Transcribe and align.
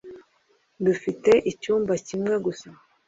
Dufite 0.85 1.31
icyumba 1.51 1.93
kimwe 2.07 2.33
gusa; 2.45 2.69